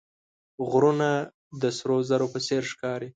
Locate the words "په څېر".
2.33-2.61